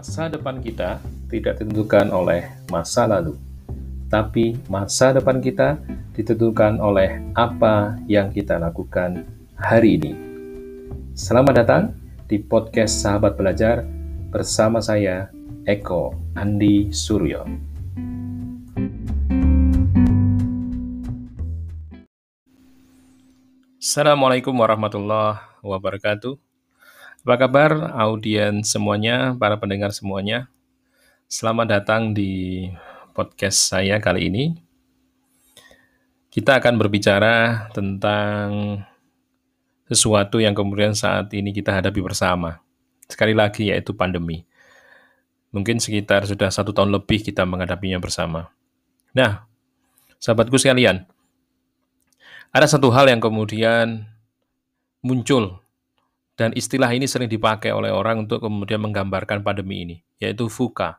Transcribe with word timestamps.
Masa 0.00 0.32
depan 0.32 0.64
kita 0.64 0.96
tidak 1.28 1.60
ditentukan 1.60 2.08
oleh 2.08 2.48
masa 2.72 3.04
lalu, 3.04 3.36
tapi 4.08 4.56
masa 4.64 5.12
depan 5.12 5.44
kita 5.44 5.76
ditentukan 6.16 6.80
oleh 6.80 7.20
apa 7.36 8.00
yang 8.08 8.32
kita 8.32 8.56
lakukan 8.56 9.28
hari 9.60 10.00
ini. 10.00 10.16
Selamat 11.12 11.60
datang 11.60 11.92
di 12.24 12.40
podcast 12.40 12.96
Sahabat 12.96 13.36
Belajar 13.36 13.84
bersama 14.32 14.80
saya, 14.80 15.28
Eko 15.68 16.16
Andi 16.32 16.88
Suryo. 16.96 17.44
Assalamualaikum 23.76 24.56
warahmatullahi 24.56 25.44
wabarakatuh. 25.60 26.49
Apa 27.20 27.36
kabar 27.36 27.92
audiens 28.00 28.72
semuanya, 28.72 29.36
para 29.36 29.60
pendengar 29.60 29.92
semuanya? 29.92 30.48
Selamat 31.28 31.68
datang 31.68 32.16
di 32.16 32.64
podcast 33.12 33.60
saya 33.60 34.00
kali 34.00 34.32
ini. 34.32 34.56
Kita 36.32 36.56
akan 36.56 36.80
berbicara 36.80 37.68
tentang 37.76 38.80
sesuatu 39.84 40.40
yang 40.40 40.56
kemudian 40.56 40.96
saat 40.96 41.28
ini 41.36 41.52
kita 41.52 41.76
hadapi 41.76 42.00
bersama. 42.00 42.64
Sekali 43.04 43.36
lagi 43.36 43.68
yaitu 43.68 43.92
pandemi. 43.92 44.48
Mungkin 45.52 45.76
sekitar 45.76 46.24
sudah 46.24 46.48
satu 46.48 46.72
tahun 46.72 46.88
lebih 46.88 47.20
kita 47.20 47.44
menghadapinya 47.44 48.00
bersama. 48.00 48.48
Nah, 49.12 49.44
sahabatku 50.16 50.56
sekalian, 50.56 51.04
ada 52.48 52.64
satu 52.64 52.88
hal 52.88 53.12
yang 53.12 53.20
kemudian 53.20 54.08
muncul 55.04 55.60
dan 56.40 56.56
istilah 56.56 56.88
ini 56.88 57.04
sering 57.04 57.28
dipakai 57.28 57.68
oleh 57.68 57.92
orang 57.92 58.24
untuk 58.24 58.40
kemudian 58.40 58.80
menggambarkan 58.80 59.44
pandemi 59.44 59.84
ini, 59.84 59.96
yaitu 60.16 60.48
VUCA. 60.48 60.96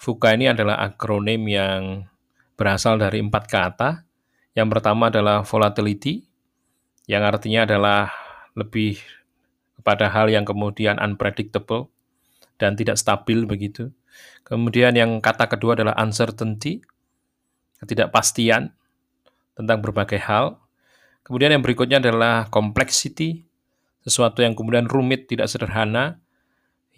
VUCA 0.00 0.28
ini 0.40 0.48
adalah 0.48 0.80
akronim 0.80 1.44
yang 1.44 2.08
berasal 2.56 2.96
dari 2.96 3.20
empat 3.20 3.44
kata. 3.44 4.08
Yang 4.56 4.68
pertama 4.72 5.12
adalah 5.12 5.44
volatility, 5.44 6.24
yang 7.04 7.28
artinya 7.28 7.68
adalah 7.68 8.08
lebih 8.56 9.04
kepada 9.76 10.08
hal 10.08 10.32
yang 10.32 10.48
kemudian 10.48 10.96
unpredictable 10.96 11.92
dan 12.56 12.72
tidak 12.72 12.96
stabil 12.96 13.44
begitu. 13.44 13.92
Kemudian 14.48 14.96
yang 14.96 15.20
kata 15.20 15.44
kedua 15.44 15.76
adalah 15.76 15.92
uncertainty, 16.00 16.80
ketidakpastian 17.84 18.72
tentang 19.60 19.78
berbagai 19.84 20.24
hal. 20.24 20.56
Kemudian 21.20 21.52
yang 21.52 21.60
berikutnya 21.60 22.00
adalah 22.00 22.48
complexity, 22.48 23.51
sesuatu 24.02 24.42
yang 24.42 24.58
kemudian 24.58 24.90
rumit, 24.90 25.30
tidak 25.30 25.46
sederhana, 25.46 26.18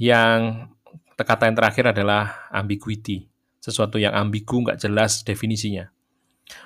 yang 0.00 0.72
kata 1.14 1.47
yang 1.47 1.56
terakhir 1.56 1.94
adalah 1.94 2.50
ambiguity, 2.50 3.30
sesuatu 3.62 4.00
yang 4.00 4.16
ambigu, 4.16 4.64
nggak 4.64 4.80
jelas 4.80 5.22
definisinya. 5.22 5.92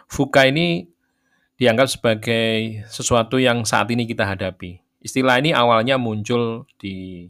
Fuka 0.08 0.48
ini 0.48 0.88
dianggap 1.58 1.90
sebagai 1.90 2.86
sesuatu 2.88 3.36
yang 3.36 3.66
saat 3.66 3.90
ini 3.90 4.06
kita 4.06 4.24
hadapi. 4.24 4.78
Istilah 5.02 5.42
ini 5.42 5.50
awalnya 5.54 5.98
muncul 5.98 6.66
di 6.78 7.26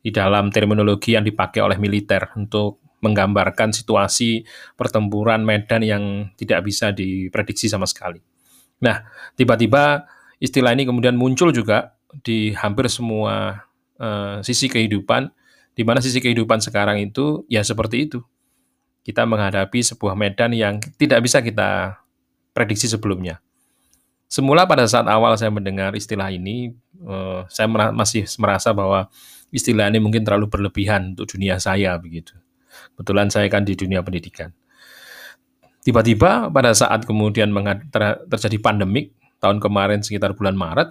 di 0.00 0.10
dalam 0.14 0.54
terminologi 0.54 1.18
yang 1.18 1.26
dipakai 1.26 1.58
oleh 1.58 1.82
militer 1.82 2.30
untuk 2.38 2.78
menggambarkan 3.02 3.74
situasi 3.74 4.46
pertempuran 4.78 5.42
medan 5.42 5.82
yang 5.82 6.04
tidak 6.38 6.62
bisa 6.62 6.94
diprediksi 6.94 7.66
sama 7.66 7.90
sekali. 7.90 8.22
Nah, 8.82 9.02
tiba-tiba 9.34 10.06
istilah 10.38 10.72
ini 10.72 10.86
kemudian 10.86 11.18
muncul 11.18 11.50
juga 11.50 11.95
di 12.22 12.54
hampir 12.54 12.86
semua 12.92 13.66
uh, 13.98 14.38
sisi 14.44 14.70
kehidupan, 14.70 15.28
di 15.76 15.82
mana 15.84 16.00
sisi 16.00 16.22
kehidupan 16.22 16.62
sekarang 16.62 17.02
itu 17.02 17.44
ya 17.50 17.60
seperti 17.64 18.08
itu. 18.08 18.20
Kita 19.06 19.22
menghadapi 19.22 19.82
sebuah 19.86 20.18
medan 20.18 20.50
yang 20.50 20.82
tidak 20.98 21.22
bisa 21.22 21.38
kita 21.38 22.00
prediksi 22.50 22.90
sebelumnya. 22.90 23.38
Semula 24.26 24.66
pada 24.66 24.82
saat 24.90 25.06
awal 25.06 25.38
saya 25.38 25.54
mendengar 25.54 25.94
istilah 25.94 26.34
ini, 26.34 26.74
uh, 27.06 27.46
saya 27.46 27.70
masih 27.94 28.26
merasa 28.42 28.74
bahwa 28.74 29.06
istilah 29.54 29.86
ini 29.86 30.02
mungkin 30.02 30.26
terlalu 30.26 30.50
berlebihan 30.50 31.14
untuk 31.14 31.38
dunia 31.38 31.62
saya 31.62 31.94
begitu. 31.94 32.34
Kebetulan 32.98 33.30
saya 33.30 33.46
kan 33.46 33.62
di 33.62 33.78
dunia 33.78 34.02
pendidikan. 34.02 34.50
Tiba-tiba 35.86 36.50
pada 36.50 36.74
saat 36.74 37.06
kemudian 37.06 37.54
terjadi 38.26 38.58
pandemik 38.58 39.14
tahun 39.38 39.62
kemarin 39.62 40.02
sekitar 40.02 40.34
bulan 40.34 40.58
Maret, 40.58 40.90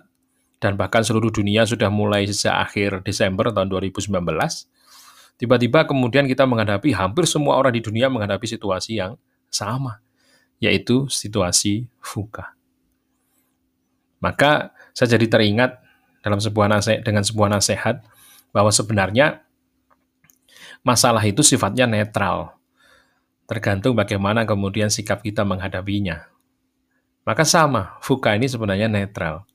dan 0.60 0.80
bahkan 0.80 1.04
seluruh 1.04 1.30
dunia 1.30 1.68
sudah 1.68 1.92
mulai 1.92 2.26
sejak 2.26 2.56
akhir 2.56 3.04
Desember 3.04 3.52
tahun 3.52 3.68
2019, 3.68 4.12
tiba-tiba 5.36 5.84
kemudian 5.84 6.26
kita 6.26 6.48
menghadapi 6.48 6.96
hampir 6.96 7.28
semua 7.28 7.60
orang 7.60 7.76
di 7.76 7.82
dunia 7.84 8.08
menghadapi 8.08 8.48
situasi 8.48 8.98
yang 9.00 9.20
sama, 9.52 10.00
yaitu 10.64 11.08
situasi 11.12 11.92
fuka. 12.00 12.56
Maka 14.24 14.74
saya 14.96 15.20
jadi 15.20 15.28
teringat 15.28 15.78
dalam 16.24 16.40
sebuah 16.42 16.72
nasihat 16.72 17.06
dengan 17.06 17.22
sebuah 17.22 17.50
nasihat 17.52 18.02
bahwa 18.50 18.72
sebenarnya 18.72 19.44
masalah 20.82 21.22
itu 21.22 21.44
sifatnya 21.44 21.86
netral, 21.86 22.56
tergantung 23.46 23.94
bagaimana 23.94 24.48
kemudian 24.48 24.90
sikap 24.90 25.22
kita 25.22 25.46
menghadapinya. 25.46 26.26
Maka 27.26 27.42
sama, 27.42 27.98
fuka 28.06 28.38
ini 28.38 28.46
sebenarnya 28.46 28.86
netral. 28.86 29.50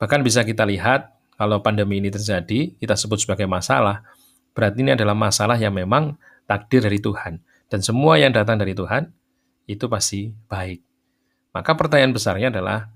Bahkan 0.00 0.24
bisa 0.24 0.40
kita 0.42 0.64
lihat 0.64 1.12
kalau 1.36 1.60
pandemi 1.60 2.00
ini 2.00 2.08
terjadi, 2.08 2.72
kita 2.80 2.96
sebut 2.96 3.20
sebagai 3.20 3.44
masalah, 3.44 4.00
berarti 4.56 4.80
ini 4.80 4.96
adalah 4.96 5.12
masalah 5.12 5.60
yang 5.60 5.76
memang 5.76 6.16
takdir 6.48 6.80
dari 6.80 6.98
Tuhan. 6.98 7.40
Dan 7.70 7.80
semua 7.84 8.16
yang 8.16 8.32
datang 8.32 8.56
dari 8.56 8.72
Tuhan 8.72 9.12
itu 9.68 9.86
pasti 9.86 10.32
baik. 10.48 10.80
Maka 11.52 11.70
pertanyaan 11.76 12.16
besarnya 12.16 12.48
adalah 12.48 12.88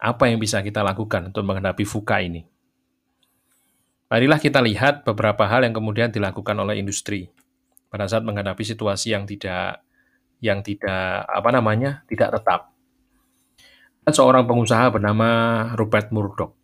apa 0.00 0.24
yang 0.30 0.40
bisa 0.40 0.62
kita 0.62 0.80
lakukan 0.80 1.28
untuk 1.34 1.44
menghadapi 1.44 1.84
fuka 1.84 2.22
ini? 2.22 2.46
Marilah 4.08 4.40
kita 4.40 4.60
lihat 4.60 5.04
beberapa 5.08 5.44
hal 5.48 5.64
yang 5.64 5.72
kemudian 5.72 6.12
dilakukan 6.12 6.56
oleh 6.56 6.80
industri 6.80 7.32
pada 7.92 8.08
saat 8.08 8.24
menghadapi 8.24 8.60
situasi 8.60 9.12
yang 9.12 9.24
tidak 9.28 9.84
yang 10.42 10.60
tidak 10.60 11.24
apa 11.28 11.48
namanya 11.48 12.04
tidak 12.10 12.40
tetap 12.40 12.71
seorang 14.10 14.42
pengusaha 14.50 14.90
bernama 14.90 15.28
Rupert 15.78 16.10
Murdoch. 16.10 16.58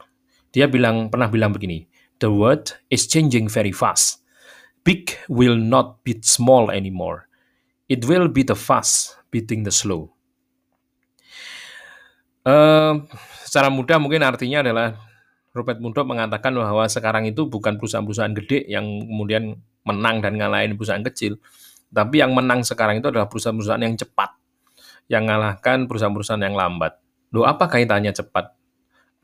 Dia 0.50 0.66
bilang 0.66 1.06
pernah 1.06 1.31
bilang 1.31 1.54
begini, 1.54 1.87
"The 2.19 2.32
world 2.32 2.75
is 2.91 3.06
changing 3.06 3.47
very 3.47 3.71
fast. 3.71 4.26
Big 4.82 5.15
will 5.31 5.54
not 5.54 6.03
beat 6.03 6.26
small 6.26 6.72
anymore. 6.75 7.31
It 7.87 8.09
will 8.09 8.26
be 8.26 8.43
the 8.43 8.59
fast 8.59 9.22
beating 9.31 9.62
the 9.62 9.71
slow." 9.71 10.10
Uh, 12.43 13.04
secara 13.44 13.69
mudah 13.69 14.00
mungkin 14.00 14.25
artinya 14.25 14.65
adalah 14.65 14.97
Rupert 15.53 15.78
Murdoch 15.78 16.09
mengatakan 16.09 16.55
bahwa 16.56 16.87
sekarang 16.91 17.28
itu 17.28 17.47
bukan 17.47 17.76
perusahaan-perusahaan 17.76 18.34
gede 18.34 18.66
yang 18.66 18.84
kemudian 19.05 19.59
menang 19.87 20.25
dan 20.25 20.34
ngalahin 20.38 20.75
perusahaan 20.75 21.05
kecil, 21.05 21.38
tapi 21.93 22.20
yang 22.20 22.34
menang 22.34 22.66
sekarang 22.66 22.99
itu 22.99 23.09
adalah 23.12 23.31
perusahaan-perusahaan 23.31 23.84
yang 23.84 23.97
cepat, 23.97 24.31
yang 25.06 25.22
mengalahkan 25.28 25.88
perusahaan-perusahaan 25.88 26.43
yang 26.44 26.56
lambat. 26.56 26.99
Loh, 27.34 27.44
apa 27.44 27.69
kaitannya 27.69 28.12
cepat 28.15 28.56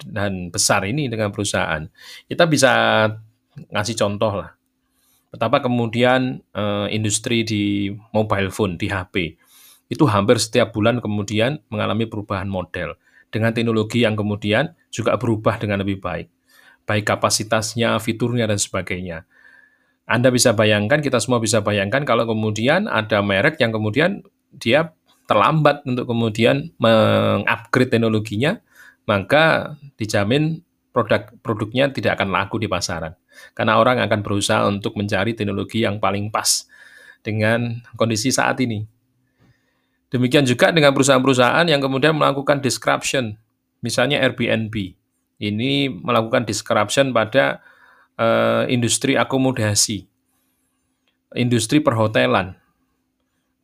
dan 0.05 0.53
besar 0.53 0.85
ini 0.85 1.09
dengan 1.09 1.33
perusahaan? 1.33 1.85
Kita 2.29 2.45
bisa 2.45 3.07
ngasih 3.71 3.97
contoh 3.97 4.33
lah. 4.45 4.51
Betapa 5.35 5.67
kemudian 5.67 6.39
uh, 6.55 6.87
industri 6.95 7.43
di 7.43 7.91
mobile 8.15 8.55
phone, 8.55 8.79
di 8.79 8.87
HP, 8.87 9.35
itu 9.91 10.05
hampir 10.07 10.39
setiap 10.39 10.71
bulan 10.71 11.03
kemudian 11.03 11.59
mengalami 11.69 12.07
perubahan 12.07 12.47
model. 12.47 12.95
Dengan 13.35 13.51
teknologi 13.51 14.07
yang 14.07 14.15
kemudian 14.15 14.79
juga 14.95 15.19
berubah 15.19 15.59
dengan 15.59 15.83
lebih 15.83 15.99
baik. 15.99 16.31
Baik 16.87 17.05
kapasitasnya, 17.11 17.99
fiturnya, 17.99 18.47
dan 18.47 18.63
sebagainya. 18.63 19.27
Anda 20.07 20.31
bisa 20.31 20.55
bayangkan, 20.55 21.03
kita 21.03 21.19
semua 21.19 21.43
bisa 21.43 21.65
bayangkan 21.65 22.07
kalau 22.07 22.29
kemudian 22.29 22.87
ada 22.87 23.25
merek 23.25 23.59
yang 23.59 23.75
kemudian 23.75 24.23
dia 24.55 24.95
terlambat 25.25 25.85
untuk 25.89 26.09
kemudian 26.09 26.73
mengupgrade 26.77 27.91
teknologinya, 27.93 28.61
maka 29.09 29.77
dijamin 29.97 30.61
produk-produknya 30.95 31.91
tidak 31.91 32.21
akan 32.21 32.31
laku 32.31 32.63
di 32.63 32.71
pasaran. 32.71 33.17
Karena 33.53 33.83
orang 33.83 33.99
akan 33.99 34.21
berusaha 34.23 34.63
untuk 34.71 34.95
mencari 34.95 35.35
teknologi 35.35 35.83
yang 35.83 35.99
paling 35.99 36.31
pas 36.31 36.71
dengan 37.25 37.83
kondisi 37.99 38.31
saat 38.31 38.61
ini. 38.63 38.87
Demikian 40.15 40.47
juga 40.47 40.71
dengan 40.71 40.95
perusahaan-perusahaan 40.95 41.67
yang 41.67 41.83
kemudian 41.83 42.15
melakukan 42.15 42.63
disruption, 42.63 43.35
misalnya 43.83 44.23
Airbnb. 44.23 44.95
Ini 45.43 45.91
melakukan 45.91 46.47
disruption 46.47 47.11
pada 47.11 47.59
uh, 48.15 48.63
industri 48.71 49.19
akomodasi, 49.19 50.07
industri 51.35 51.83
perhotelan, 51.83 52.55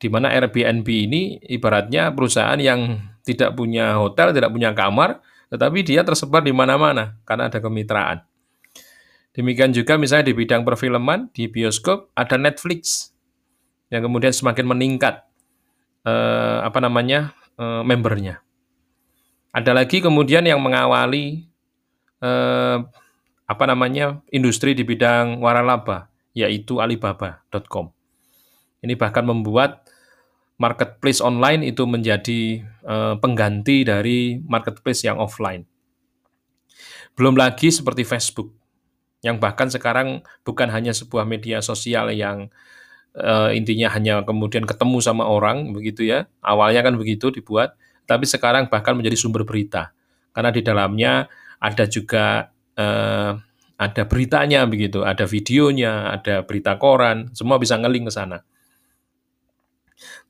di 0.01 0.09
mana 0.09 0.33
Airbnb 0.33 0.89
ini 0.89 1.37
ibaratnya 1.45 2.09
perusahaan 2.17 2.57
yang 2.57 2.97
tidak 3.21 3.53
punya 3.53 4.01
hotel, 4.01 4.33
tidak 4.33 4.49
punya 4.49 4.73
kamar, 4.73 5.21
tetapi 5.53 5.85
dia 5.85 6.01
tersebar 6.01 6.41
di 6.41 6.57
mana-mana 6.57 7.21
karena 7.29 7.53
ada 7.53 7.61
kemitraan. 7.61 8.25
Demikian 9.37 9.71
juga 9.77 10.01
misalnya 10.01 10.33
di 10.33 10.35
bidang 10.35 10.65
perfilman, 10.65 11.29
di 11.37 11.47
bioskop 11.47 12.11
ada 12.17 12.41
Netflix 12.41 13.13
yang 13.93 14.09
kemudian 14.09 14.33
semakin 14.33 14.67
meningkat 14.67 15.23
eh, 16.09 16.59
apa 16.65 16.81
namanya 16.81 17.37
eh, 17.61 17.83
membernya. 17.85 18.41
Ada 19.53 19.77
lagi 19.77 20.01
kemudian 20.01 20.49
yang 20.49 20.59
mengawali 20.65 21.45
eh, 22.25 22.79
apa 23.51 23.65
namanya 23.67 24.23
industri 24.33 24.73
di 24.73 24.87
bidang 24.87 25.43
waralaba, 25.43 26.09
yaitu 26.33 26.79
Alibaba.com. 26.79 27.91
Ini 28.81 28.95
bahkan 28.97 29.27
membuat 29.27 29.90
marketplace 30.61 31.25
online 31.25 31.65
itu 31.65 31.89
menjadi 31.89 32.61
eh, 32.65 33.15
pengganti 33.17 33.83
dari 33.83 34.37
marketplace 34.45 35.09
yang 35.09 35.17
offline. 35.17 35.65
Belum 37.17 37.35
lagi 37.35 37.73
seperti 37.73 38.05
Facebook 38.05 38.53
yang 39.21 39.37
bahkan 39.37 39.69
sekarang 39.69 40.25
bukan 40.45 40.69
hanya 40.73 40.97
sebuah 40.97 41.29
media 41.29 41.61
sosial 41.61 42.09
yang 42.17 42.49
uh, 43.13 43.53
intinya 43.53 43.93
hanya 43.93 44.25
kemudian 44.25 44.65
ketemu 44.65 44.99
sama 45.05 45.29
orang 45.29 45.77
begitu 45.77 46.09
ya. 46.09 46.25
Awalnya 46.41 46.81
kan 46.81 46.97
begitu 46.97 47.29
dibuat, 47.29 47.77
tapi 48.09 48.25
sekarang 48.25 48.73
bahkan 48.73 48.97
menjadi 48.97 49.21
sumber 49.21 49.45
berita. 49.45 49.93
Karena 50.33 50.49
di 50.49 50.65
dalamnya 50.65 51.29
ada 51.61 51.85
juga 51.85 52.49
uh, 52.81 53.33
ada 53.81 54.03
beritanya 54.05 54.65
begitu, 54.65 55.05
ada 55.05 55.25
videonya, 55.25 56.17
ada 56.17 56.45
berita 56.45 56.77
koran, 56.81 57.33
semua 57.37 57.61
bisa 57.61 57.77
ngeling 57.77 58.09
ke 58.09 58.13
sana. 58.13 58.41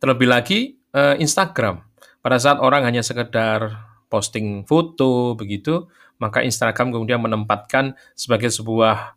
Terlebih 0.03 0.29
lagi 0.29 0.59
uh, 0.95 1.15
Instagram. 1.19 1.83
Pada 2.21 2.37
saat 2.37 2.61
orang 2.61 2.85
hanya 2.85 3.01
sekedar 3.01 3.91
posting 4.11 4.67
foto 4.67 5.39
begitu, 5.39 5.89
maka 6.21 6.45
Instagram 6.45 6.93
kemudian 6.93 7.23
menempatkan 7.23 7.97
sebagai 8.13 8.53
sebuah 8.53 9.17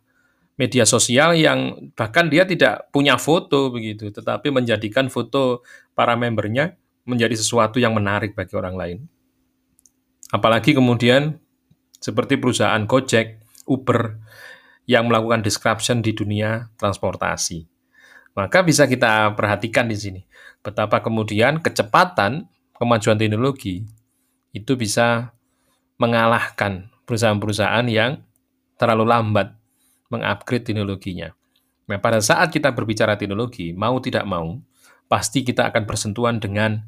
media 0.54 0.86
sosial 0.86 1.34
yang 1.34 1.90
bahkan 1.98 2.30
dia 2.30 2.46
tidak 2.46 2.88
punya 2.94 3.18
foto 3.18 3.74
begitu, 3.74 4.14
tetapi 4.14 4.54
menjadikan 4.54 5.10
foto 5.10 5.66
para 5.92 6.14
membernya 6.14 6.78
menjadi 7.04 7.36
sesuatu 7.36 7.82
yang 7.82 7.92
menarik 7.92 8.32
bagi 8.32 8.54
orang 8.56 8.74
lain. 8.78 8.98
Apalagi 10.32 10.72
kemudian 10.72 11.36
seperti 12.00 12.40
perusahaan 12.40 12.80
Gojek, 12.86 13.42
Uber 13.68 14.16
yang 14.88 15.08
melakukan 15.08 15.44
disruption 15.44 16.00
di 16.00 16.12
dunia 16.12 16.68
transportasi. 16.76 17.73
Maka 18.34 18.66
bisa 18.66 18.90
kita 18.90 19.30
perhatikan 19.38 19.86
di 19.86 19.94
sini 19.94 20.22
betapa 20.64 20.98
kemudian 21.04 21.60
kecepatan 21.60 22.50
kemajuan 22.74 23.20
teknologi 23.20 23.84
itu 24.50 24.72
bisa 24.74 25.36
mengalahkan 26.00 26.90
perusahaan-perusahaan 27.04 27.86
yang 27.86 28.24
terlalu 28.80 29.04
lambat 29.06 29.54
mengupgrade 30.10 30.66
teknologinya. 30.66 31.30
Nah, 31.84 32.00
pada 32.00 32.18
saat 32.18 32.48
kita 32.48 32.72
berbicara 32.72 33.14
teknologi, 33.20 33.76
mau 33.76 34.00
tidak 34.00 34.24
mau, 34.24 34.56
pasti 35.06 35.44
kita 35.44 35.68
akan 35.68 35.84
bersentuhan 35.84 36.40
dengan 36.40 36.80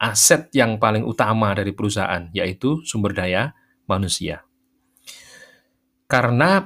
aset 0.00 0.48
yang 0.56 0.80
paling 0.80 1.04
utama 1.04 1.52
dari 1.52 1.76
perusahaan, 1.76 2.32
yaitu 2.32 2.80
sumber 2.86 3.12
daya 3.12 3.52
manusia. 3.84 4.46
Karena 6.08 6.64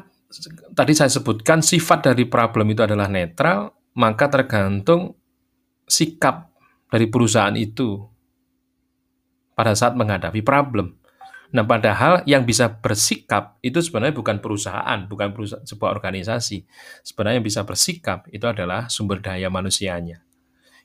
tadi 0.73 0.93
saya 0.95 1.11
sebutkan 1.11 1.59
sifat 1.59 2.13
dari 2.13 2.25
problem 2.31 2.71
itu 2.71 2.87
adalah 2.87 3.11
netral, 3.11 3.82
maka 3.93 4.29
tergantung 4.29 5.17
sikap 5.85 6.49
dari 6.89 7.09
perusahaan 7.09 7.57
itu 7.57 8.01
pada 9.53 9.77
saat 9.77 9.93
menghadapi 9.97 10.41
problem. 10.41 10.97
Nah, 11.53 11.69
padahal 11.69 12.25
yang 12.25 12.49
bisa 12.49 12.73
bersikap 12.81 13.61
itu 13.61 13.77
sebenarnya 13.85 14.17
bukan 14.17 14.41
perusahaan, 14.41 15.05
bukan 15.05 15.37
perusahaan, 15.37 15.61
sebuah 15.69 15.93
organisasi. 15.93 16.65
Sebenarnya 17.05 17.45
yang 17.45 17.47
bisa 17.47 17.61
bersikap 17.69 18.25
itu 18.33 18.49
adalah 18.49 18.89
sumber 18.89 19.21
daya 19.21 19.53
manusianya. 19.53 20.25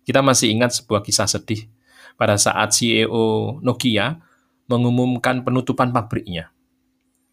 Kita 0.04 0.19
masih 0.19 0.51
ingat 0.51 0.75
sebuah 0.75 1.07
kisah 1.07 1.27
sedih 1.27 1.71
pada 2.19 2.36
saat 2.36 2.75
CEO 2.75 3.59
Nokia 3.63 4.19
mengumumkan 4.68 5.48
penutupan 5.48 5.95
pabriknya. 5.95 6.51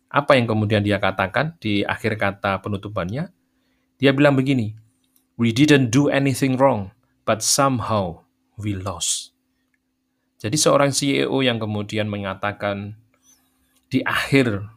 Apa 0.06 0.38
yang 0.38 0.46
kemudian 0.46 0.86
dia 0.86 1.02
katakan 1.02 1.58
di 1.58 1.82
akhir 1.82 2.14
kata 2.14 2.62
penutupannya? 2.62 3.34
Dia 3.98 4.14
bilang 4.14 4.38
begini, 4.38 4.78
"We 5.34 5.50
didn't 5.50 5.90
do 5.90 6.10
anything 6.10 6.58
wrong, 6.58 6.94
but 7.26 7.40
somehow 7.42 8.26
we 8.58 8.74
lost." 8.74 9.34
Jadi 10.44 10.60
seorang 10.60 10.92
CEO 10.92 11.40
yang 11.40 11.56
kemudian 11.56 12.04
mengatakan 12.10 13.00
di 13.88 14.04
akhir 14.04 14.68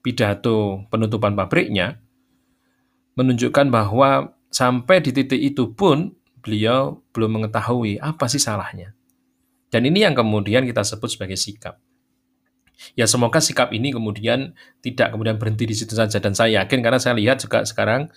pidato 0.00 0.88
penutupan 0.88 1.36
pabriknya 1.36 2.00
menunjukkan 3.20 3.68
bahwa 3.68 4.32
sampai 4.48 5.04
di 5.04 5.12
titik 5.12 5.36
itu 5.36 5.68
pun 5.76 6.16
beliau 6.40 7.04
belum 7.12 7.40
mengetahui 7.40 8.00
apa 8.00 8.24
sih 8.26 8.40
salahnya. 8.40 8.96
Dan 9.68 9.86
ini 9.86 10.02
yang 10.02 10.16
kemudian 10.16 10.66
kita 10.66 10.82
sebut 10.82 11.12
sebagai 11.12 11.36
sikap. 11.38 11.78
Ya 12.96 13.04
semoga 13.04 13.38
sikap 13.44 13.70
ini 13.76 13.92
kemudian 13.92 14.56
tidak 14.80 15.12
kemudian 15.12 15.36
berhenti 15.36 15.68
di 15.68 15.76
situ 15.76 15.92
saja 15.92 16.16
dan 16.16 16.32
saya 16.32 16.64
yakin 16.64 16.80
karena 16.80 16.96
saya 16.96 17.12
lihat 17.12 17.44
juga 17.44 17.60
sekarang 17.68 18.08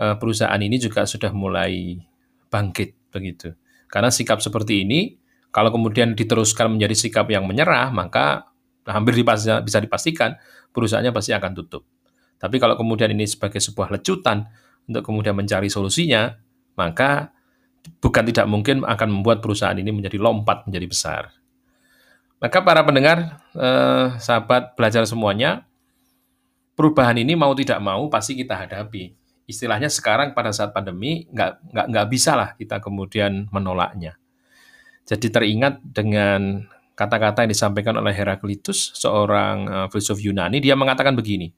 perusahaan 0.00 0.60
ini 0.60 0.80
juga 0.80 1.04
sudah 1.04 1.30
mulai 1.36 2.00
bangkit 2.48 3.12
begitu. 3.12 3.52
Karena 3.90 4.08
sikap 4.08 4.40
seperti 4.40 4.86
ini 4.86 5.20
kalau 5.52 5.68
kemudian 5.68 6.16
diteruskan 6.16 6.78
menjadi 6.78 6.94
sikap 6.96 7.26
yang 7.28 7.44
menyerah 7.44 7.92
maka 7.92 8.48
hampir 8.88 9.20
bisa 9.20 9.78
dipastikan 9.82 10.40
perusahaannya 10.72 11.12
pasti 11.12 11.36
akan 11.36 11.52
tutup. 11.52 11.84
Tapi 12.40 12.56
kalau 12.56 12.74
kemudian 12.78 13.12
ini 13.12 13.28
sebagai 13.28 13.60
sebuah 13.60 13.92
lecutan 13.92 14.48
untuk 14.88 15.04
kemudian 15.04 15.36
mencari 15.36 15.68
solusinya, 15.68 16.32
maka 16.74 17.36
bukan 18.00 18.24
tidak 18.32 18.46
mungkin 18.48 18.80
akan 18.82 19.20
membuat 19.20 19.44
perusahaan 19.44 19.76
ini 19.76 19.92
menjadi 19.92 20.16
lompat 20.16 20.64
menjadi 20.64 20.86
besar. 20.88 21.22
Maka 22.40 22.64
para 22.64 22.80
pendengar, 22.80 23.44
eh, 23.52 24.06
sahabat 24.16 24.72
belajar 24.72 25.04
semuanya, 25.04 25.68
perubahan 26.72 27.20
ini 27.20 27.36
mau 27.36 27.52
tidak 27.52 27.76
mau 27.84 28.08
pasti 28.08 28.32
kita 28.32 28.56
hadapi. 28.56 29.19
Istilahnya 29.50 29.90
sekarang 29.90 30.30
pada 30.30 30.54
saat 30.54 30.70
pandemi 30.70 31.26
nggak 31.26 31.74
nggak 31.74 31.86
nggak 31.90 32.06
bisa 32.06 32.38
lah 32.38 32.54
kita 32.54 32.78
kemudian 32.78 33.50
menolaknya. 33.50 34.14
Jadi 35.10 35.26
teringat 35.26 35.82
dengan 35.82 36.70
kata-kata 36.94 37.42
yang 37.42 37.50
disampaikan 37.50 37.96
oleh 37.96 38.12
Heraklitus, 38.12 38.92
seorang 38.94 39.56
uh, 39.66 39.86
filsuf 39.90 40.20
Yunani, 40.22 40.60
dia 40.60 40.76
mengatakan 40.76 41.16
begini, 41.16 41.50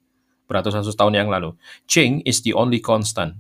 beratus-ratus 0.47 0.94
tahun 0.94 1.19
yang 1.19 1.28
lalu, 1.28 1.59
change 1.90 2.23
is 2.23 2.40
the 2.47 2.55
only 2.55 2.78
constant. 2.78 3.37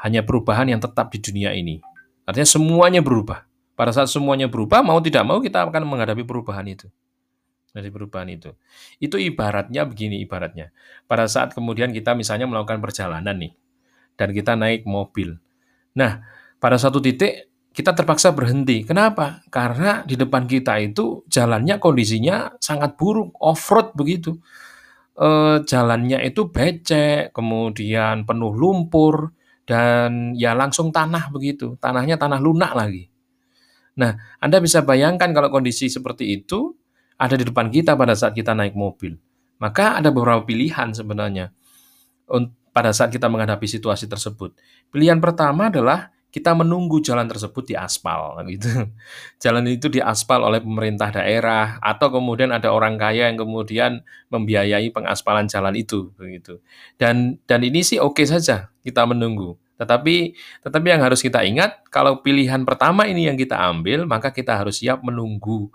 Hanya 0.00 0.24
perubahan 0.24 0.66
yang 0.72 0.80
tetap 0.80 1.12
di 1.12 1.20
dunia 1.20 1.52
ini. 1.52 1.84
Artinya 2.24 2.48
semuanya 2.48 3.04
berubah. 3.04 3.44
Pada 3.76 3.94
saat 3.94 4.08
semuanya 4.10 4.48
berubah, 4.48 4.82
mau 4.82 4.98
tidak 5.04 5.22
mau 5.22 5.38
kita 5.38 5.68
akan 5.68 5.84
menghadapi 5.86 6.26
perubahan 6.26 6.66
itu. 6.66 6.88
Dari 7.70 7.92
perubahan 7.92 8.26
itu. 8.32 8.56
Itu 8.98 9.20
ibaratnya 9.20 9.84
begini 9.84 10.18
ibaratnya. 10.24 10.72
Pada 11.04 11.28
saat 11.28 11.52
kemudian 11.52 11.92
kita 11.92 12.16
misalnya 12.16 12.48
melakukan 12.48 12.80
perjalanan 12.80 13.36
nih, 13.36 13.52
dan 14.18 14.34
kita 14.34 14.58
naik 14.58 14.82
mobil. 14.82 15.38
Nah, 15.94 16.26
pada 16.58 16.74
satu 16.74 16.98
titik 16.98 17.48
kita 17.70 17.94
terpaksa 17.94 18.34
berhenti. 18.34 18.82
Kenapa? 18.82 19.46
Karena 19.54 20.02
di 20.02 20.18
depan 20.18 20.50
kita 20.50 20.82
itu 20.82 21.22
jalannya 21.30 21.78
kondisinya 21.78 22.58
sangat 22.58 22.98
buruk, 22.98 23.38
off-road 23.38 23.94
begitu. 23.94 24.34
E, 25.14 25.62
jalannya 25.62 26.26
itu 26.26 26.50
becek, 26.50 27.30
kemudian 27.30 28.26
penuh 28.26 28.50
lumpur, 28.50 29.30
dan 29.62 30.34
ya 30.34 30.58
langsung 30.58 30.90
tanah 30.90 31.30
begitu. 31.30 31.78
Tanahnya 31.78 32.18
tanah 32.18 32.42
lunak 32.42 32.74
lagi. 32.74 33.06
Nah, 33.94 34.18
Anda 34.42 34.58
bisa 34.58 34.82
bayangkan 34.82 35.30
kalau 35.30 35.46
kondisi 35.46 35.86
seperti 35.86 36.42
itu 36.42 36.74
ada 37.14 37.38
di 37.38 37.46
depan 37.46 37.70
kita 37.70 37.94
pada 37.94 38.18
saat 38.18 38.34
kita 38.34 38.58
naik 38.58 38.74
mobil. 38.74 39.14
Maka 39.62 40.02
ada 40.02 40.10
beberapa 40.10 40.42
pilihan 40.42 40.90
sebenarnya 40.94 41.54
pada 42.78 42.94
saat 42.94 43.10
kita 43.10 43.26
menghadapi 43.26 43.66
situasi 43.66 44.06
tersebut. 44.06 44.54
Pilihan 44.94 45.18
pertama 45.18 45.66
adalah 45.66 46.14
kita 46.30 46.54
menunggu 46.54 47.02
jalan 47.02 47.26
tersebut 47.26 47.66
di 47.66 47.74
aspal 47.74 48.38
gitu. 48.46 48.70
Jalan 49.42 49.66
itu 49.66 49.90
diaspal 49.90 50.46
oleh 50.46 50.62
pemerintah 50.62 51.10
daerah 51.10 51.82
atau 51.82 52.14
kemudian 52.14 52.54
ada 52.54 52.70
orang 52.70 52.94
kaya 52.94 53.26
yang 53.26 53.40
kemudian 53.42 54.06
membiayai 54.30 54.94
pengaspalan 54.94 55.50
jalan 55.50 55.74
itu 55.74 56.14
begitu. 56.14 56.62
Dan 56.94 57.42
dan 57.50 57.66
ini 57.66 57.82
sih 57.82 57.98
oke 57.98 58.22
okay 58.22 58.26
saja 58.30 58.70
kita 58.86 59.02
menunggu. 59.10 59.58
Tetapi 59.80 60.38
tetapi 60.62 60.86
yang 60.86 61.02
harus 61.02 61.18
kita 61.18 61.42
ingat 61.42 61.82
kalau 61.90 62.22
pilihan 62.22 62.62
pertama 62.62 63.10
ini 63.10 63.26
yang 63.26 63.34
kita 63.34 63.58
ambil 63.58 64.06
maka 64.06 64.30
kita 64.30 64.54
harus 64.54 64.84
siap 64.84 65.02
menunggu 65.02 65.72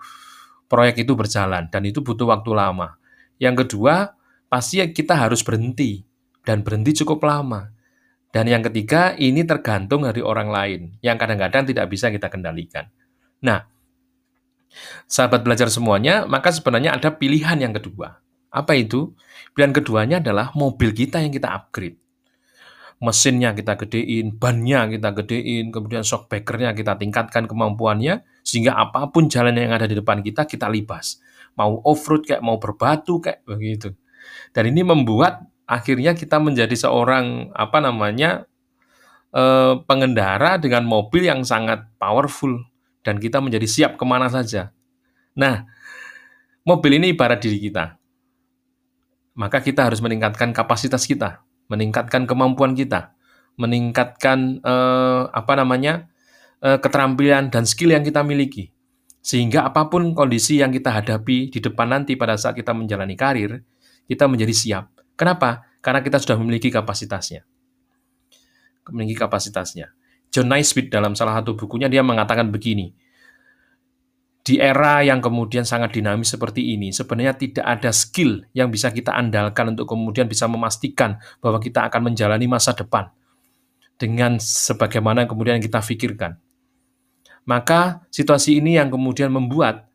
proyek 0.72 1.04
itu 1.04 1.12
berjalan 1.12 1.68
dan 1.68 1.84
itu 1.84 2.00
butuh 2.00 2.32
waktu 2.32 2.54
lama. 2.56 2.96
Yang 3.36 3.66
kedua, 3.66 4.16
pasti 4.46 4.80
kita 4.80 5.18
harus 5.18 5.42
berhenti 5.42 6.13
dan 6.44 6.60
berhenti 6.60 7.02
cukup 7.04 7.24
lama 7.24 7.74
dan 8.34 8.50
yang 8.50 8.66
ketiga, 8.66 9.14
ini 9.14 9.46
tergantung 9.46 10.02
dari 10.02 10.18
orang 10.18 10.50
lain 10.50 10.80
yang 10.98 11.14
kadang-kadang 11.14 11.70
tidak 11.70 11.86
bisa 11.86 12.10
kita 12.10 12.26
kendalikan. 12.26 12.90
Nah, 13.46 13.62
sahabat 15.06 15.46
belajar 15.46 15.70
semuanya, 15.70 16.26
maka 16.26 16.50
sebenarnya 16.50 16.98
ada 16.98 17.14
pilihan 17.14 17.54
yang 17.62 17.70
kedua. 17.70 18.18
Apa 18.50 18.74
itu? 18.74 19.14
Pilihan 19.54 19.70
keduanya 19.70 20.18
adalah 20.18 20.50
mobil 20.58 20.90
kita 20.90 21.22
yang 21.22 21.30
kita 21.30 21.46
upgrade. 21.46 21.94
Mesinnya 22.98 23.54
kita 23.54 23.78
gedein, 23.78 24.34
bannya 24.34 24.98
kita 24.98 25.14
gedein, 25.14 25.70
kemudian 25.70 26.02
shockbreakernya 26.02 26.74
kita 26.74 26.98
tingkatkan 26.98 27.46
kemampuannya, 27.46 28.26
sehingga 28.42 28.74
apa 28.74 29.14
pun 29.14 29.30
jalan 29.30 29.54
yang 29.54 29.70
ada 29.78 29.86
di 29.86 29.94
depan 29.94 30.26
kita, 30.26 30.42
kita 30.42 30.66
libas. 30.66 31.22
Mau 31.54 31.78
off-road 31.86 32.26
kayak, 32.26 32.42
mau 32.42 32.58
berbatu 32.58 33.22
kayak, 33.22 33.46
begitu. 33.46 33.94
Dan 34.50 34.74
ini 34.74 34.82
membuat 34.82 35.53
akhirnya 35.64 36.12
kita 36.16 36.40
menjadi 36.40 36.74
seorang, 36.76 37.50
apa 37.56 37.78
namanya, 37.80 38.48
eh, 39.34 39.74
pengendara 39.84 40.56
dengan 40.60 40.84
mobil 40.86 41.26
yang 41.28 41.42
sangat 41.44 41.88
powerful, 42.00 42.64
dan 43.04 43.20
kita 43.20 43.40
menjadi 43.42 43.68
siap 43.68 43.92
ke 44.00 44.04
mana 44.08 44.32
saja. 44.32 44.72
Nah, 45.36 45.66
mobil 46.64 46.96
ini 47.02 47.12
ibarat 47.12 47.42
diri 47.42 47.58
kita 47.60 47.98
maka 49.34 49.60
kita 49.60 49.90
harus 49.90 49.98
meningkatkan 49.98 50.54
kapasitas 50.54 51.04
kita, 51.04 51.42
meningkatkan 51.66 52.24
kemampuan 52.24 52.72
kita, 52.78 53.12
meningkatkan 53.58 54.62
eh, 54.62 55.22
apa 55.30 55.52
namanya 55.58 56.06
eh, 56.62 56.78
keterampilan 56.78 57.50
dan 57.50 57.66
skill 57.66 57.92
yang 57.92 58.06
kita 58.06 58.22
miliki, 58.22 58.70
sehingga 59.20 59.66
apa 59.66 59.90
pun 59.90 60.14
kondisi 60.14 60.62
yang 60.62 60.70
kita 60.70 60.94
hadapi 60.94 61.50
di 61.50 61.58
depan 61.58 61.90
nanti 61.90 62.14
pada 62.14 62.38
saat 62.38 62.54
kita 62.54 62.70
menjalani 62.70 63.18
karir, 63.18 63.66
kita 64.06 64.30
menjadi 64.30 64.54
siap. 64.54 64.93
Kenapa? 65.14 65.66
Karena 65.78 66.00
kita 66.02 66.18
sudah 66.18 66.34
memiliki 66.40 66.72
kapasitasnya, 66.72 67.46
memiliki 68.90 69.20
kapasitasnya. 69.20 69.94
John 70.34 70.50
Naisbitt 70.50 70.90
dalam 70.90 71.14
salah 71.14 71.38
satu 71.38 71.54
bukunya 71.54 71.86
dia 71.86 72.02
mengatakan 72.02 72.50
begini, 72.50 72.90
di 74.44 74.60
era 74.60 75.00
yang 75.00 75.24
kemudian 75.24 75.64
sangat 75.64 75.96
dinamis 75.96 76.34
seperti 76.34 76.76
ini, 76.76 76.92
sebenarnya 76.92 77.32
tidak 77.38 77.64
ada 77.64 77.88
skill 77.94 78.44
yang 78.52 78.68
bisa 78.68 78.92
kita 78.92 79.16
andalkan 79.16 79.72
untuk 79.72 79.88
kemudian 79.88 80.28
bisa 80.28 80.44
memastikan 80.44 81.16
bahwa 81.40 81.56
kita 81.62 81.86
akan 81.88 82.12
menjalani 82.12 82.44
masa 82.44 82.76
depan 82.76 83.08
dengan 83.96 84.36
sebagaimana 84.36 85.24
kemudian 85.24 85.62
kita 85.62 85.80
pikirkan. 85.80 86.36
Maka 87.48 88.04
situasi 88.12 88.60
ini 88.60 88.76
yang 88.76 88.92
kemudian 88.92 89.32
membuat 89.32 89.88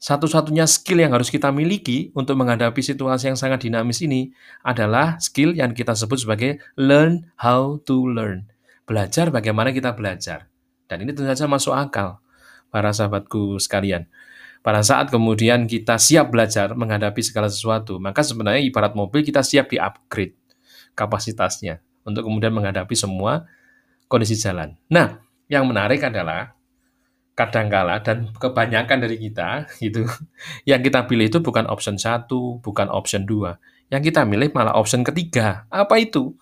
satu-satunya 0.00 0.64
skill 0.64 1.04
yang 1.04 1.12
harus 1.12 1.28
kita 1.28 1.52
miliki 1.52 2.08
untuk 2.16 2.40
menghadapi 2.40 2.80
situasi 2.80 3.28
yang 3.28 3.36
sangat 3.36 3.68
dinamis 3.68 4.00
ini 4.00 4.32
adalah 4.64 5.20
skill 5.20 5.52
yang 5.52 5.76
kita 5.76 5.92
sebut 5.92 6.24
sebagai 6.24 6.56
learn 6.80 7.28
how 7.36 7.76
to 7.84 8.08
learn. 8.08 8.48
Belajar 8.88 9.28
bagaimana 9.28 9.76
kita 9.76 9.92
belajar. 9.92 10.48
Dan 10.88 11.04
ini 11.04 11.12
tentu 11.12 11.28
saja 11.28 11.44
masuk 11.44 11.76
akal 11.76 12.16
para 12.72 12.96
sahabatku 12.96 13.60
sekalian. 13.60 14.08
Pada 14.64 14.80
saat 14.80 15.12
kemudian 15.12 15.68
kita 15.68 16.00
siap 16.00 16.32
belajar 16.32 16.72
menghadapi 16.72 17.20
segala 17.20 17.52
sesuatu, 17.52 18.00
maka 18.00 18.24
sebenarnya 18.24 18.64
ibarat 18.64 18.96
mobil 18.96 19.20
kita 19.20 19.44
siap 19.44 19.68
di-upgrade 19.68 20.32
kapasitasnya 20.96 21.84
untuk 22.08 22.24
kemudian 22.24 22.56
menghadapi 22.56 22.96
semua 22.96 23.44
kondisi 24.08 24.36
jalan. 24.36 24.80
Nah, 24.88 25.20
yang 25.48 25.68
menarik 25.68 26.00
adalah 26.02 26.56
kadangkala 27.40 28.04
dan 28.04 28.28
kebanyakan 28.36 29.08
dari 29.08 29.16
kita 29.16 29.64
gitu 29.80 30.04
yang 30.70 30.84
kita 30.84 31.08
pilih 31.08 31.32
itu 31.32 31.40
bukan 31.40 31.64
option 31.72 31.96
satu, 31.96 32.60
bukan 32.60 32.92
option 32.92 33.24
dua. 33.24 33.56
Yang 33.88 34.12
kita 34.12 34.28
milih 34.28 34.52
malah 34.52 34.76
option 34.76 35.02
ketiga. 35.02 35.66
Apa 35.72 35.98
itu? 35.98 36.36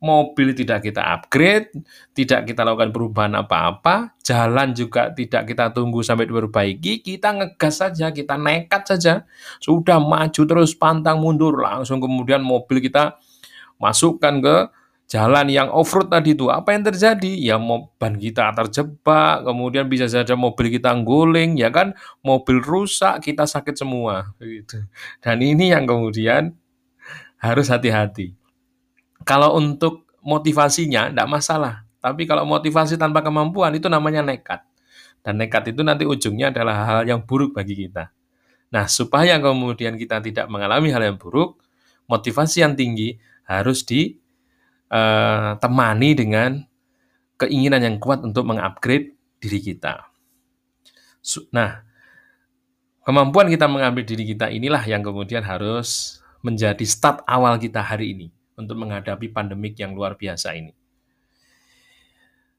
mobil 0.00 0.56
tidak 0.56 0.80
kita 0.80 1.04
upgrade, 1.20 1.68
tidak 2.16 2.48
kita 2.48 2.64
lakukan 2.64 2.88
perubahan 2.88 3.36
apa-apa, 3.36 4.16
jalan 4.24 4.72
juga 4.72 5.12
tidak 5.12 5.44
kita 5.52 5.76
tunggu 5.76 6.00
sampai 6.00 6.24
diperbaiki, 6.24 7.04
kita 7.04 7.36
ngegas 7.36 7.84
saja, 7.84 8.08
kita 8.08 8.40
nekat 8.40 8.88
saja, 8.88 9.14
sudah 9.60 10.00
maju 10.00 10.42
terus 10.48 10.72
pantang 10.72 11.20
mundur, 11.20 11.60
langsung 11.60 12.00
kemudian 12.00 12.40
mobil 12.40 12.80
kita 12.80 13.20
masukkan 13.76 14.40
ke 14.40 14.56
jalan 15.10 15.50
yang 15.50 15.66
off-road 15.74 16.06
tadi 16.06 16.38
itu. 16.38 16.46
Apa 16.46 16.70
yang 16.70 16.86
terjadi? 16.86 17.34
Ya 17.34 17.58
ban 17.98 18.14
kita 18.14 18.54
terjebak, 18.54 19.42
kemudian 19.42 19.90
bisa 19.90 20.06
saja 20.06 20.38
mobil 20.38 20.70
kita 20.70 20.94
guling, 21.02 21.58
ya 21.58 21.74
kan, 21.74 21.98
mobil 22.22 22.62
rusak, 22.62 23.18
kita 23.26 23.44
sakit 23.44 23.74
semua. 23.74 24.30
Gitu. 24.38 24.86
Dan 25.18 25.42
ini 25.42 25.74
yang 25.74 25.84
kemudian 25.84 26.54
harus 27.42 27.66
hati-hati 27.72 28.38
kalau 29.24 29.56
untuk 29.58 30.08
motivasinya 30.24 31.10
tidak 31.12 31.28
masalah. 31.28 31.74
Tapi 32.00 32.24
kalau 32.24 32.48
motivasi 32.48 32.96
tanpa 32.96 33.20
kemampuan 33.20 33.76
itu 33.76 33.88
namanya 33.92 34.24
nekat. 34.24 34.64
Dan 35.20 35.36
nekat 35.36 35.68
itu 35.68 35.84
nanti 35.84 36.08
ujungnya 36.08 36.48
adalah 36.48 36.88
hal 36.88 37.00
yang 37.04 37.20
buruk 37.20 37.52
bagi 37.52 37.76
kita. 37.76 38.08
Nah, 38.72 38.88
supaya 38.88 39.36
kemudian 39.36 40.00
kita 40.00 40.22
tidak 40.24 40.48
mengalami 40.48 40.88
hal 40.94 41.02
yang 41.04 41.20
buruk, 41.20 41.60
motivasi 42.08 42.64
yang 42.64 42.72
tinggi 42.72 43.20
harus 43.44 43.84
ditemani 43.84 44.19
eh, 44.90 46.14
dengan 46.18 46.60
keinginan 47.40 47.80
yang 47.80 47.96
kuat 47.96 48.20
untuk 48.20 48.44
mengupgrade 48.44 49.16
diri 49.40 49.60
kita. 49.64 50.04
Nah, 51.54 51.80
kemampuan 53.06 53.48
kita 53.48 53.64
mengambil 53.64 54.04
diri 54.04 54.28
kita 54.28 54.52
inilah 54.52 54.84
yang 54.84 55.00
kemudian 55.00 55.40
harus 55.40 56.20
menjadi 56.44 56.84
start 56.84 57.24
awal 57.24 57.56
kita 57.56 57.80
hari 57.80 58.12
ini 58.12 58.28
untuk 58.60 58.76
menghadapi 58.76 59.32
pandemik 59.32 59.76
yang 59.80 59.96
luar 59.96 60.20
biasa 60.20 60.52
ini. 60.52 60.76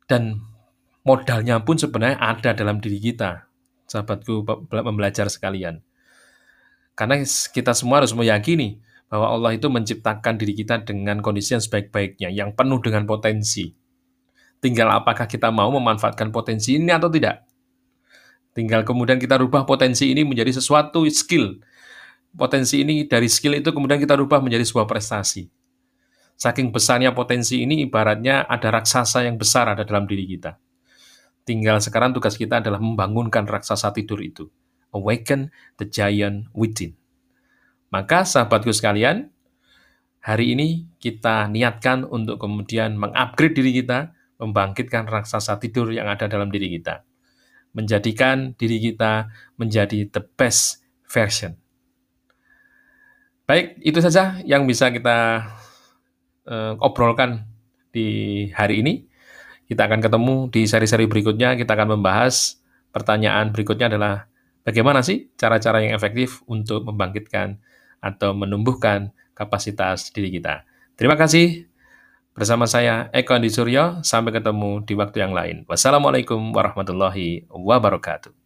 Dan 0.10 0.42
modalnya 1.06 1.62
pun 1.62 1.78
sebenarnya 1.78 2.18
ada 2.18 2.52
dalam 2.58 2.82
diri 2.82 2.98
kita, 2.98 3.46
sahabatku 3.86 4.44
pembelajar 4.70 5.30
sekalian. 5.30 5.82
Karena 6.98 7.22
kita 7.26 7.72
semua 7.74 8.04
harus 8.04 8.14
meyakini 8.14 8.82
bahwa 9.12 9.28
Allah 9.28 9.60
itu 9.60 9.68
menciptakan 9.68 10.40
diri 10.40 10.56
kita 10.56 10.88
dengan 10.88 11.20
kondisi 11.20 11.52
yang 11.52 11.60
sebaik-baiknya, 11.60 12.32
yang 12.32 12.56
penuh 12.56 12.80
dengan 12.80 13.04
potensi. 13.04 13.76
Tinggal 14.64 14.88
apakah 14.88 15.28
kita 15.28 15.52
mau 15.52 15.68
memanfaatkan 15.68 16.32
potensi 16.32 16.80
ini 16.80 16.96
atau 16.96 17.12
tidak. 17.12 17.44
Tinggal 18.56 18.88
kemudian 18.88 19.20
kita 19.20 19.36
rubah 19.36 19.68
potensi 19.68 20.16
ini 20.16 20.24
menjadi 20.24 20.56
sesuatu 20.56 21.04
skill. 21.12 21.60
Potensi 22.32 22.88
ini 22.88 23.04
dari 23.04 23.28
skill 23.28 23.60
itu 23.60 23.76
kemudian 23.76 24.00
kita 24.00 24.16
rubah 24.16 24.40
menjadi 24.40 24.64
sebuah 24.64 24.88
prestasi. 24.88 25.52
Saking 26.40 26.72
besarnya 26.72 27.12
potensi 27.12 27.60
ini 27.60 27.84
ibaratnya 27.84 28.48
ada 28.48 28.72
raksasa 28.72 29.28
yang 29.28 29.36
besar 29.36 29.76
ada 29.76 29.84
dalam 29.84 30.08
diri 30.08 30.24
kita. 30.24 30.56
Tinggal 31.44 31.84
sekarang 31.84 32.16
tugas 32.16 32.40
kita 32.40 32.64
adalah 32.64 32.80
membangunkan 32.80 33.44
raksasa 33.44 33.92
tidur 33.92 34.24
itu. 34.24 34.48
Awaken 34.96 35.52
the 35.76 35.84
giant 35.84 36.48
within. 36.56 37.01
Maka 37.92 38.24
sahabatku 38.24 38.72
sekalian, 38.72 39.28
hari 40.24 40.56
ini 40.56 40.88
kita 41.04 41.52
niatkan 41.52 42.08
untuk 42.08 42.40
kemudian 42.40 42.96
mengupgrade 42.96 43.52
diri 43.52 43.84
kita, 43.84 44.16
membangkitkan 44.40 45.12
raksasa 45.12 45.60
tidur 45.60 45.92
yang 45.92 46.08
ada 46.08 46.32
dalam 46.32 46.48
diri 46.48 46.72
kita. 46.72 47.04
Menjadikan 47.76 48.56
diri 48.56 48.80
kita 48.80 49.28
menjadi 49.60 50.08
the 50.08 50.24
best 50.24 50.88
version. 51.04 51.60
Baik, 53.44 53.76
itu 53.84 54.00
saja 54.00 54.40
yang 54.48 54.64
bisa 54.64 54.88
kita 54.88 55.52
uh, 56.48 56.74
obrolkan 56.80 57.44
di 57.92 58.48
hari 58.56 58.80
ini. 58.80 59.04
Kita 59.68 59.92
akan 59.92 60.00
ketemu 60.00 60.36
di 60.48 60.64
seri-seri 60.64 61.12
berikutnya. 61.12 61.60
Kita 61.60 61.76
akan 61.76 62.00
membahas 62.00 62.56
pertanyaan 62.96 63.52
berikutnya 63.52 63.92
adalah 63.92 64.32
bagaimana 64.64 65.04
sih 65.04 65.28
cara-cara 65.36 65.84
yang 65.84 65.92
efektif 65.92 66.40
untuk 66.48 66.88
membangkitkan 66.88 67.60
atau 68.02 68.34
menumbuhkan 68.34 69.14
kapasitas 69.38 70.10
diri 70.10 70.34
kita. 70.34 70.66
Terima 70.98 71.16
kasih. 71.16 71.70
Bersama 72.32 72.66
saya 72.66 73.12
Eko 73.12 73.36
Andi 73.36 73.52
Suryo, 73.52 74.02
sampai 74.02 74.34
ketemu 74.34 74.82
di 74.88 74.94
waktu 74.96 75.22
yang 75.22 75.36
lain. 75.36 75.68
Wassalamualaikum 75.68 76.56
warahmatullahi 76.56 77.46
wabarakatuh. 77.52 78.41